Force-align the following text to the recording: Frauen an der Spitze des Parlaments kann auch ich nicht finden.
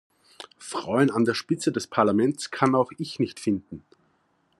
Frauen 0.57 1.11
an 1.11 1.25
der 1.25 1.35
Spitze 1.35 1.71
des 1.71 1.85
Parlaments 1.85 2.49
kann 2.49 2.73
auch 2.73 2.91
ich 2.97 3.19
nicht 3.19 3.39
finden. 3.39 3.85